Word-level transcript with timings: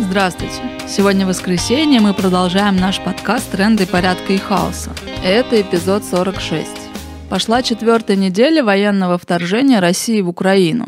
Здравствуйте! 0.00 0.54
Сегодня 0.88 1.26
воскресенье, 1.26 2.00
мы 2.00 2.14
продолжаем 2.14 2.76
наш 2.76 3.00
подкаст 3.00 3.50
«Тренды 3.52 3.86
порядка 3.86 4.32
и 4.32 4.38
хаоса». 4.38 4.90
Это 5.22 5.60
эпизод 5.60 6.04
46. 6.04 6.68
Пошла 7.28 7.62
четвертая 7.62 8.16
неделя 8.16 8.64
военного 8.64 9.18
вторжения 9.18 9.78
России 9.78 10.22
в 10.22 10.30
Украину. 10.30 10.86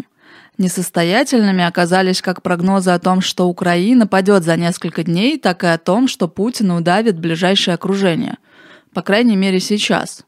Несостоятельными 0.56 1.62
оказались 1.62 2.22
как 2.22 2.42
прогнозы 2.42 2.90
о 2.90 2.98
том, 2.98 3.20
что 3.20 3.48
Украина 3.48 4.06
падет 4.06 4.44
за 4.44 4.56
несколько 4.56 5.04
дней, 5.04 5.38
так 5.38 5.62
и 5.62 5.66
о 5.66 5.78
том, 5.78 6.08
что 6.08 6.26
Путин 6.26 6.70
удавит 6.70 7.20
ближайшее 7.20 7.74
окружение. 7.74 8.38
По 8.94 9.02
крайней 9.02 9.36
мере, 9.36 9.60
сейчас. 9.60 10.24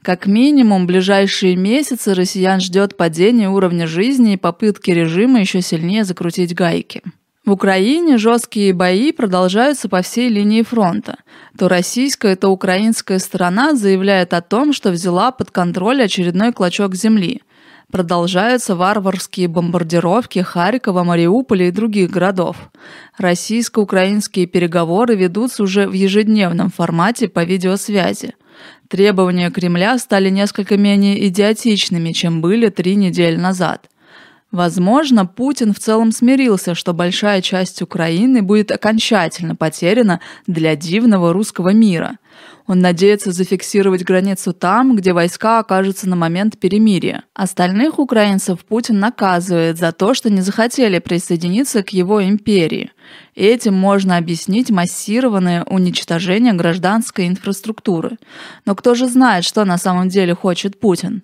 Как 0.00 0.26
минимум, 0.26 0.86
ближайшие 0.86 1.54
месяцы 1.54 2.14
россиян 2.14 2.60
ждет 2.60 2.96
падение 2.96 3.50
уровня 3.50 3.86
жизни 3.86 4.32
и 4.32 4.38
попытки 4.38 4.90
режима 4.90 5.40
еще 5.40 5.60
сильнее 5.60 6.04
закрутить 6.04 6.54
гайки. 6.54 7.02
В 7.44 7.50
Украине 7.50 8.18
жесткие 8.18 8.72
бои 8.72 9.10
продолжаются 9.10 9.88
по 9.88 10.00
всей 10.02 10.28
линии 10.28 10.62
фронта. 10.62 11.16
То 11.58 11.68
российская, 11.68 12.36
то 12.36 12.50
украинская 12.50 13.18
сторона 13.18 13.74
заявляет 13.74 14.32
о 14.32 14.42
том, 14.42 14.72
что 14.72 14.92
взяла 14.92 15.32
под 15.32 15.50
контроль 15.50 16.04
очередной 16.04 16.52
клочок 16.52 16.94
земли. 16.94 17.42
Продолжаются 17.90 18.76
варварские 18.76 19.48
бомбардировки 19.48 20.38
Харькова, 20.38 21.02
Мариуполя 21.02 21.66
и 21.66 21.72
других 21.72 22.10
городов. 22.10 22.56
Российско-украинские 23.18 24.46
переговоры 24.46 25.16
ведутся 25.16 25.64
уже 25.64 25.88
в 25.88 25.92
ежедневном 25.94 26.70
формате 26.70 27.28
по 27.28 27.42
видеосвязи. 27.42 28.34
Требования 28.86 29.50
Кремля 29.50 29.98
стали 29.98 30.30
несколько 30.30 30.76
менее 30.76 31.26
идиотичными, 31.26 32.12
чем 32.12 32.40
были 32.40 32.68
три 32.68 32.94
недели 32.94 33.36
назад. 33.36 33.88
Возможно, 34.52 35.24
Путин 35.24 35.72
в 35.72 35.78
целом 35.78 36.12
смирился, 36.12 36.74
что 36.74 36.92
большая 36.92 37.40
часть 37.40 37.80
Украины 37.80 38.42
будет 38.42 38.70
окончательно 38.70 39.56
потеряна 39.56 40.20
для 40.46 40.76
дивного 40.76 41.32
русского 41.32 41.70
мира. 41.70 42.18
Он 42.66 42.80
надеется 42.80 43.32
зафиксировать 43.32 44.04
границу 44.04 44.52
там, 44.52 44.94
где 44.94 45.14
войска 45.14 45.58
окажутся 45.58 46.06
на 46.08 46.16
момент 46.16 46.58
перемирия. 46.58 47.24
Остальных 47.34 47.98
украинцев 47.98 48.64
Путин 48.66 49.00
наказывает 49.00 49.78
за 49.78 49.90
то, 49.90 50.12
что 50.12 50.30
не 50.30 50.42
захотели 50.42 50.98
присоединиться 50.98 51.82
к 51.82 51.90
его 51.90 52.22
империи. 52.22 52.92
Этим 53.34 53.74
можно 53.74 54.18
объяснить 54.18 54.70
массированное 54.70 55.64
уничтожение 55.64 56.52
гражданской 56.52 57.26
инфраструктуры. 57.26 58.18
Но 58.66 58.74
кто 58.74 58.94
же 58.94 59.08
знает, 59.08 59.44
что 59.44 59.64
на 59.64 59.78
самом 59.78 60.08
деле 60.10 60.34
хочет 60.34 60.78
Путин? 60.78 61.22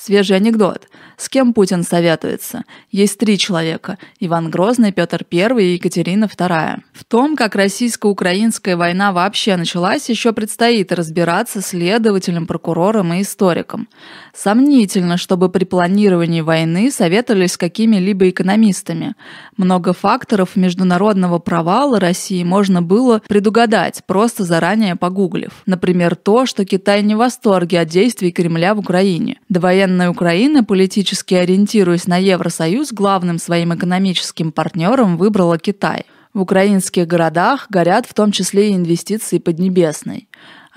Свежий 0.00 0.36
анекдот. 0.36 0.86
С 1.16 1.28
кем 1.28 1.52
Путин 1.52 1.82
советуется? 1.82 2.62
Есть 2.92 3.18
три 3.18 3.36
человека– 3.36 3.98
Иван 4.20 4.48
Грозный, 4.48 4.92
Петр 4.92 5.26
I 5.32 5.64
и 5.64 5.72
Екатерина 5.72 6.26
II. 6.26 6.82
В 6.92 7.04
том, 7.04 7.34
как 7.34 7.56
российско-украинская 7.56 8.76
война 8.76 9.12
вообще 9.12 9.56
началась, 9.56 10.08
еще 10.08 10.32
предстоит 10.32 10.92
разбираться 10.92 11.60
следователям, 11.60 12.46
прокурорам 12.46 13.12
и 13.14 13.22
историкам. 13.22 13.88
Сомнительно, 14.32 15.16
чтобы 15.16 15.48
при 15.48 15.64
планировании 15.64 16.42
войны 16.42 16.92
советовались 16.92 17.54
с 17.54 17.56
какими-либо 17.56 18.28
экономистами. 18.28 19.16
Много 19.56 19.92
факторов 19.92 20.54
международного 20.54 21.40
провала 21.40 21.98
России 21.98 22.44
можно 22.44 22.80
было 22.82 23.20
предугадать, 23.26 24.04
просто 24.06 24.44
заранее 24.44 24.94
погуглив. 24.94 25.50
Например, 25.66 26.14
то, 26.14 26.46
что 26.46 26.64
Китай 26.64 27.02
не 27.02 27.16
в 27.16 27.18
восторге 27.18 27.80
от 27.80 27.88
действий 27.88 28.30
Кремля 28.30 28.76
в 28.76 28.78
Украине. 28.78 29.40
До 29.48 29.58
военной 29.88 30.08
Украины, 30.08 30.64
политически 30.64 31.34
ориентируясь 31.34 32.06
на 32.06 32.18
Евросоюз, 32.18 32.92
главным 32.92 33.38
своим 33.38 33.74
экономическим 33.74 34.52
партнером 34.52 35.16
выбрала 35.16 35.58
Китай. 35.58 36.04
В 36.34 36.42
украинских 36.42 37.06
городах 37.06 37.66
горят 37.70 38.04
в 38.06 38.12
том 38.12 38.30
числе 38.30 38.70
и 38.70 38.76
инвестиции 38.76 39.38
Поднебесной 39.38 40.27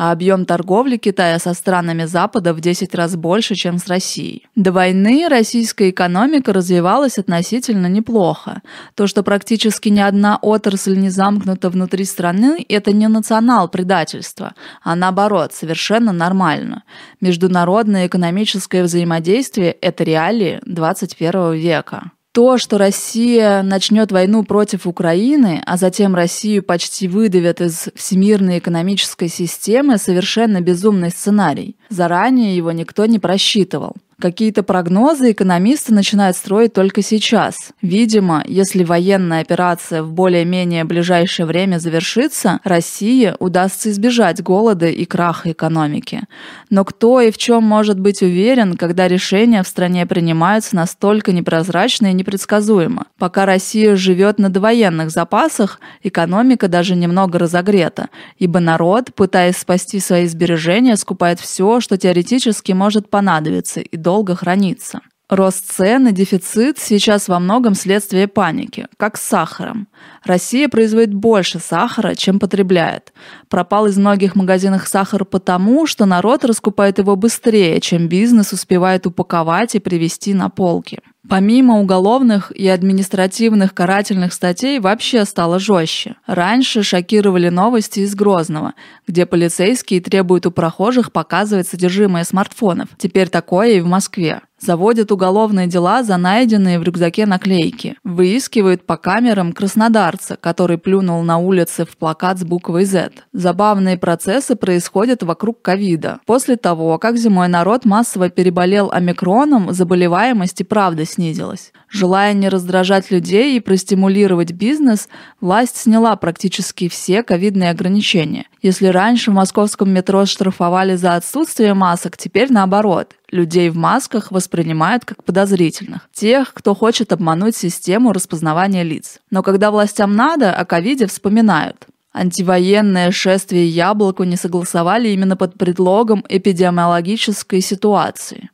а 0.01 0.11
объем 0.11 0.45
торговли 0.45 0.97
Китая 0.97 1.37
со 1.37 1.53
странами 1.53 2.05
Запада 2.05 2.55
в 2.55 2.59
10 2.59 2.95
раз 2.95 3.15
больше, 3.15 3.53
чем 3.53 3.77
с 3.77 3.85
Россией. 3.85 4.47
До 4.55 4.71
войны 4.71 5.27
российская 5.29 5.91
экономика 5.91 6.53
развивалась 6.53 7.19
относительно 7.19 7.85
неплохо. 7.85 8.63
То, 8.95 9.05
что 9.05 9.21
практически 9.21 9.89
ни 9.89 9.99
одна 9.99 10.39
отрасль 10.41 10.97
не 10.97 11.09
замкнута 11.11 11.69
внутри 11.69 12.05
страны, 12.05 12.65
это 12.67 12.91
не 12.93 13.07
национал-предательство, 13.07 14.55
а 14.83 14.95
наоборот, 14.95 15.53
совершенно 15.53 16.11
нормально. 16.11 16.81
Международное 17.21 18.07
экономическое 18.07 18.81
взаимодействие– 18.81 19.71
это 19.81 20.03
реалии 20.03 20.61
21 20.65 21.53
века. 21.53 22.09
То, 22.33 22.57
что 22.57 22.77
Россия 22.77 23.61
начнет 23.61 24.09
войну 24.13 24.43
против 24.43 24.87
Украины, 24.87 25.61
а 25.65 25.75
затем 25.75 26.15
Россию 26.15 26.63
почти 26.63 27.09
выдавят 27.09 27.59
из 27.59 27.89
всемирной 27.93 28.59
экономической 28.59 29.27
системы, 29.27 29.97
совершенно 29.97 30.61
безумный 30.61 31.09
сценарий. 31.09 31.75
Заранее 31.89 32.55
его 32.55 32.71
никто 32.71 33.05
не 33.05 33.19
просчитывал. 33.19 33.95
Какие-то 34.21 34.61
прогнозы 34.61 35.31
экономисты 35.31 35.95
начинают 35.95 36.37
строить 36.37 36.73
только 36.73 37.01
сейчас. 37.01 37.55
Видимо, 37.81 38.43
если 38.47 38.83
военная 38.83 39.41
операция 39.41 40.03
в 40.03 40.13
более-менее 40.13 40.83
ближайшее 40.83 41.47
время 41.47 41.79
завершится, 41.79 42.59
России 42.63 43.33
удастся 43.39 43.89
избежать 43.89 44.43
голода 44.43 44.85
и 44.85 45.05
краха 45.05 45.51
экономики. 45.51 46.21
Но 46.69 46.85
кто 46.85 47.19
и 47.19 47.31
в 47.31 47.39
чем 47.39 47.63
может 47.63 47.99
быть 47.99 48.21
уверен, 48.21 48.77
когда 48.77 49.07
решения 49.07 49.63
в 49.63 49.67
стране 49.67 50.05
принимаются 50.05 50.75
настолько 50.75 51.31
непрозрачно 51.31 52.11
и 52.11 52.13
непредсказуемо? 52.13 53.07
Пока 53.17 53.47
Россия 53.47 53.95
живет 53.95 54.37
на 54.37 54.49
довоенных 54.49 55.09
запасах, 55.09 55.79
экономика 56.03 56.67
даже 56.67 56.95
немного 56.95 57.39
разогрета, 57.39 58.09
ибо 58.37 58.59
народ, 58.59 59.15
пытаясь 59.15 59.57
спасти 59.57 59.99
свои 59.99 60.27
сбережения, 60.27 60.95
скупает 60.95 61.39
все, 61.39 61.79
что 61.79 61.97
теоретически 61.97 62.73
может 62.73 63.09
понадобиться 63.09 63.79
и 63.79 63.97
долго 64.11 64.35
хранится. 64.35 64.99
Рост 65.29 65.71
цен 65.71 66.09
и 66.09 66.11
дефицит 66.11 66.77
сейчас 66.77 67.29
во 67.29 67.39
многом 67.39 67.73
следствие 67.75 68.27
паники, 68.27 68.87
как 68.97 69.15
с 69.15 69.21
сахаром. 69.21 69.87
Россия 70.25 70.67
производит 70.67 71.13
больше 71.13 71.59
сахара, 71.59 72.15
чем 72.15 72.37
потребляет. 72.37 73.13
Пропал 73.47 73.87
из 73.87 73.97
многих 73.97 74.35
магазинов 74.35 74.85
сахар 74.85 75.23
потому, 75.23 75.87
что 75.87 76.05
народ 76.05 76.43
раскупает 76.43 76.97
его 76.97 77.15
быстрее, 77.15 77.79
чем 77.79 78.09
бизнес 78.09 78.51
успевает 78.51 79.07
упаковать 79.07 79.75
и 79.75 79.79
привезти 79.79 80.33
на 80.33 80.49
полки. 80.49 80.99
Помимо 81.29 81.79
уголовных 81.79 82.51
и 82.51 82.67
административных 82.67 83.75
карательных 83.75 84.33
статей 84.33 84.79
вообще 84.79 85.23
стало 85.25 85.59
жестче. 85.59 86.15
Раньше 86.25 86.81
шокировали 86.81 87.49
новости 87.49 87.99
из 87.99 88.15
Грозного, 88.15 88.73
где 89.07 89.27
полицейские 89.27 90.01
требуют 90.01 90.47
у 90.47 90.51
прохожих 90.51 91.11
показывать 91.11 91.67
содержимое 91.67 92.23
смартфонов. 92.23 92.89
Теперь 92.97 93.29
такое 93.29 93.73
и 93.73 93.81
в 93.81 93.85
Москве. 93.85 94.41
Заводят 94.61 95.11
уголовные 95.11 95.65
дела 95.65 96.03
за 96.03 96.17
найденные 96.17 96.77
в 96.77 96.83
рюкзаке 96.83 97.25
наклейки. 97.25 97.97
Выискивают 98.03 98.85
по 98.85 98.95
камерам 98.95 99.53
краснодарца, 99.53 100.35
который 100.35 100.77
плюнул 100.77 101.23
на 101.23 101.39
улице 101.39 101.83
в 101.83 101.97
плакат 101.97 102.37
с 102.37 102.43
буквой 102.43 102.85
Z. 102.85 103.09
Забавные 103.33 103.97
процессы 103.97 104.55
происходят 104.55 105.23
вокруг 105.23 105.63
ковида. 105.63 106.19
После 106.27 106.57
того, 106.57 106.99
как 106.99 107.17
зимой 107.17 107.47
народ 107.47 107.85
массово 107.85 108.29
переболел 108.29 108.91
омикроном, 108.91 109.73
заболеваемость 109.73 110.61
и 110.61 110.63
правда 110.63 111.05
снизилась. 111.05 111.73
Желая 111.89 112.33
не 112.33 112.47
раздражать 112.47 113.09
людей 113.09 113.57
и 113.57 113.59
простимулировать 113.59 114.51
бизнес, 114.51 115.09
власть 115.41 115.75
сняла 115.75 116.15
практически 116.15 116.87
все 116.87 117.23
ковидные 117.23 117.71
ограничения. 117.71 118.45
Если 118.61 118.85
раньше 118.85 119.31
в 119.31 119.33
московском 119.33 119.89
метро 119.89 120.27
штрафовали 120.27 120.95
за 120.95 121.15
отсутствие 121.15 121.73
масок, 121.73 122.15
теперь 122.15 122.51
наоборот. 122.53 123.15
Людей 123.31 123.69
в 123.69 123.77
масках 123.77 124.31
воспринимают 124.31 125.05
как 125.05 125.23
подозрительных. 125.23 126.09
Тех, 126.13 126.53
кто 126.53 126.75
хочет 126.75 127.13
обмануть 127.13 127.55
систему 127.55 128.11
распознавания 128.11 128.83
лиц. 128.83 129.19
Но 129.29 129.41
когда 129.41 129.71
властям 129.71 130.15
надо, 130.15 130.53
о 130.53 130.65
ковиде 130.65 131.07
вспоминают. 131.07 131.87
Антивоенное 132.13 133.09
шествие 133.11 133.69
Яблоку 133.69 134.23
не 134.23 134.35
согласовали 134.35 135.07
именно 135.09 135.37
под 135.37 135.57
предлогом 135.57 136.25
эпидемиологической 136.27 137.61
ситуации. 137.61 138.49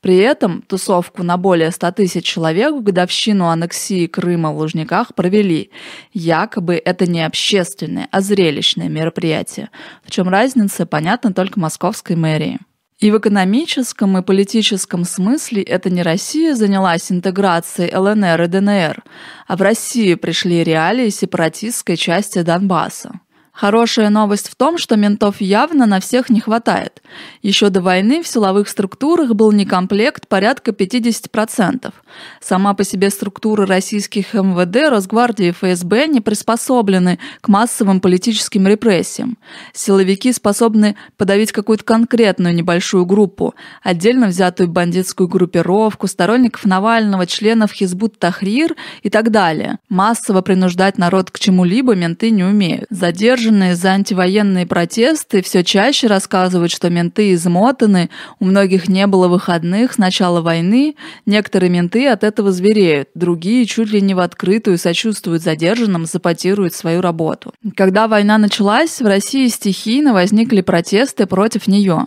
При 0.00 0.16
этом 0.16 0.62
тусовку 0.62 1.22
на 1.22 1.36
более 1.36 1.70
100 1.70 1.92
тысяч 1.92 2.24
человек 2.24 2.74
в 2.74 2.82
годовщину 2.82 3.48
аннексии 3.48 4.06
Крыма 4.06 4.52
в 4.52 4.58
Лужниках 4.58 5.14
провели. 5.14 5.70
Якобы 6.14 6.80
это 6.82 7.06
не 7.06 7.24
общественное, 7.24 8.08
а 8.10 8.22
зрелищное 8.22 8.88
мероприятие. 8.88 9.68
В 10.04 10.10
чем 10.10 10.28
разница, 10.28 10.86
понятно 10.86 11.34
только 11.34 11.60
московской 11.60 12.16
мэрии. 12.16 12.60
И 13.02 13.10
в 13.10 13.18
экономическом 13.18 14.16
и 14.16 14.22
политическом 14.22 15.04
смысле 15.04 15.60
это 15.62 15.90
не 15.90 16.04
Россия 16.04 16.54
занялась 16.54 17.10
интеграцией 17.10 17.92
ЛНР 17.96 18.42
и 18.42 18.46
ДНР, 18.46 19.02
а 19.48 19.56
в 19.56 19.60
Россию 19.60 20.18
пришли 20.18 20.62
реалии 20.62 21.08
сепаратистской 21.08 21.96
части 21.96 22.42
Донбасса. 22.42 23.18
Хорошая 23.52 24.08
новость 24.08 24.48
в 24.48 24.56
том, 24.56 24.78
что 24.78 24.96
ментов 24.96 25.42
явно 25.42 25.84
на 25.84 26.00
всех 26.00 26.30
не 26.30 26.40
хватает. 26.40 27.02
Еще 27.42 27.68
до 27.68 27.82
войны 27.82 28.22
в 28.22 28.26
силовых 28.26 28.66
структурах 28.66 29.34
был 29.34 29.52
некомплект 29.52 30.26
порядка 30.26 30.70
50%. 30.70 31.92
Сама 32.40 32.72
по 32.72 32.82
себе 32.82 33.10
структура 33.10 33.66
российских 33.66 34.32
МВД, 34.32 34.88
Росгвардии 34.88 35.48
и 35.48 35.50
ФСБ 35.52 36.06
не 36.06 36.22
приспособлены 36.22 37.18
к 37.42 37.48
массовым 37.48 38.00
политическим 38.00 38.66
репрессиям. 38.66 39.36
Силовики 39.74 40.32
способны 40.32 40.96
подавить 41.18 41.52
какую-то 41.52 41.84
конкретную 41.84 42.54
небольшую 42.54 43.04
группу, 43.04 43.54
отдельно 43.82 44.28
взятую 44.28 44.70
бандитскую 44.70 45.28
группировку, 45.28 46.06
сторонников 46.06 46.64
Навального, 46.64 47.26
членов 47.26 47.72
Хизбут 47.72 48.18
Тахрир 48.18 48.76
и 49.02 49.10
так 49.10 49.30
далее. 49.30 49.78
Массово 49.90 50.40
принуждать 50.40 50.96
народ 50.96 51.30
к 51.30 51.38
чему-либо 51.38 51.94
менты 51.94 52.30
не 52.30 52.44
умеют. 52.44 52.86
Задерживать 52.88 53.41
задержанные 53.42 53.74
за 53.74 53.90
антивоенные 53.90 54.66
протесты 54.66 55.42
все 55.42 55.64
чаще 55.64 56.06
рассказывают, 56.06 56.70
что 56.70 56.90
менты 56.90 57.34
измотаны, 57.34 58.08
у 58.38 58.44
многих 58.44 58.88
не 58.88 59.06
было 59.06 59.26
выходных 59.26 59.94
с 59.94 59.98
начала 59.98 60.40
войны, 60.40 60.94
некоторые 61.26 61.70
менты 61.70 62.06
от 62.08 62.22
этого 62.22 62.52
звереют, 62.52 63.08
другие 63.14 63.66
чуть 63.66 63.90
ли 63.90 64.00
не 64.00 64.14
в 64.14 64.20
открытую 64.20 64.78
сочувствуют 64.78 65.42
задержанным, 65.42 66.06
саботируют 66.06 66.74
свою 66.74 67.00
работу. 67.00 67.52
Когда 67.76 68.06
война 68.06 68.38
началась, 68.38 69.00
в 69.00 69.06
России 69.06 69.48
стихийно 69.48 70.12
возникли 70.12 70.60
протесты 70.60 71.26
против 71.26 71.66
нее. 71.66 72.06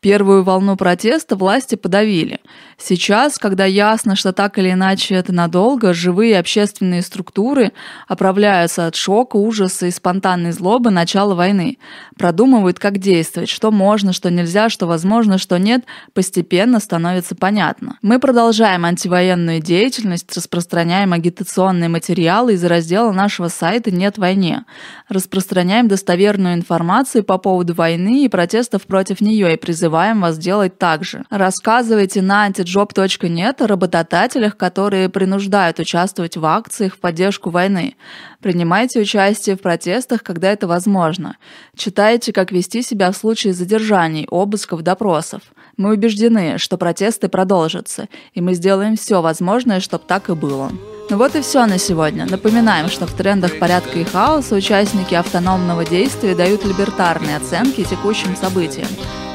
Первую 0.00 0.44
волну 0.44 0.76
протеста 0.76 1.36
власти 1.36 1.74
подавили. 1.74 2.40
Сейчас, 2.78 3.38
когда 3.38 3.66
ясно, 3.66 4.16
что 4.16 4.32
так 4.32 4.58
или 4.58 4.70
иначе 4.70 5.14
это 5.14 5.30
надолго, 5.30 5.92
живые 5.92 6.38
общественные 6.38 7.02
структуры 7.02 7.72
оправляются 8.08 8.86
от 8.86 8.94
шока, 8.94 9.36
ужаса 9.36 9.86
и 9.86 9.90
спонтанной 9.90 10.52
злобы 10.52 10.88
начала 10.90 11.34
войны, 11.34 11.76
продумывают, 12.16 12.78
как 12.78 12.96
действовать, 12.96 13.50
что 13.50 13.70
можно, 13.70 14.14
что 14.14 14.30
нельзя, 14.30 14.70
что 14.70 14.86
возможно, 14.86 15.36
что 15.36 15.58
нет, 15.58 15.84
постепенно 16.14 16.80
становится 16.80 17.34
понятно. 17.34 17.98
Мы 18.00 18.18
продолжаем 18.18 18.86
антивоенную 18.86 19.60
деятельность, 19.60 20.34
распространяем 20.34 21.12
агитационные 21.12 21.90
материалы 21.90 22.54
из 22.54 22.64
раздела 22.64 23.12
нашего 23.12 23.48
сайта 23.48 23.90
«Нет 23.90 24.16
войне», 24.16 24.64
распространяем 25.10 25.88
достоверную 25.88 26.54
информацию 26.54 27.22
по 27.22 27.36
поводу 27.36 27.74
войны 27.74 28.24
и 28.24 28.28
протестов 28.28 28.86
против 28.86 29.20
нее 29.20 29.52
и 29.52 29.58
призываем 29.58 29.89
призываем 29.90 30.20
вас 30.20 30.38
делать 30.38 30.78
так 30.78 31.02
же. 31.04 31.24
Рассказывайте 31.30 32.22
на 32.22 32.48
antijob.net 32.48 33.62
о 33.62 33.66
работодателях, 33.66 34.56
которые 34.56 35.08
принуждают 35.08 35.80
участвовать 35.80 36.36
в 36.36 36.46
акциях 36.46 36.94
в 36.94 37.00
поддержку 37.00 37.50
войны. 37.50 37.96
Принимайте 38.40 39.00
участие 39.00 39.56
в 39.56 39.60
протестах, 39.60 40.22
когда 40.22 40.52
это 40.52 40.68
возможно. 40.68 41.36
Читайте, 41.76 42.32
как 42.32 42.52
вести 42.52 42.82
себя 42.82 43.10
в 43.10 43.16
случае 43.16 43.52
задержаний, 43.52 44.28
обысков, 44.30 44.82
допросов. 44.82 45.42
Мы 45.76 45.94
убеждены, 45.94 46.58
что 46.58 46.76
протесты 46.76 47.28
продолжатся, 47.28 48.08
и 48.34 48.40
мы 48.40 48.54
сделаем 48.54 48.96
все 48.96 49.20
возможное, 49.20 49.80
чтобы 49.80 50.04
так 50.06 50.28
и 50.30 50.34
было. 50.34 50.70
Ну 51.10 51.16
вот 51.16 51.34
и 51.34 51.40
все 51.40 51.66
на 51.66 51.78
сегодня. 51.78 52.26
Напоминаем, 52.30 52.88
что 52.88 53.06
в 53.06 53.12
трендах 53.14 53.58
порядка 53.58 53.98
и 53.98 54.04
хаоса 54.04 54.54
участники 54.54 55.14
автономного 55.14 55.84
действия 55.84 56.36
дают 56.36 56.64
либертарные 56.64 57.36
оценки 57.36 57.82
текущим 57.82 58.36
событиям. 58.36 58.88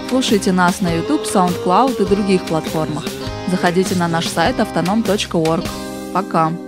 Слушайте 0.09 0.51
нас 0.51 0.81
на 0.81 0.95
YouTube, 0.95 1.23
SoundCloud 1.23 2.01
и 2.01 2.05
других 2.05 2.45
платформах. 2.45 3.05
Заходите 3.49 3.95
на 3.95 4.07
наш 4.07 4.27
сайт 4.27 4.57
autonom.org. 4.59 5.67
Пока! 6.13 6.64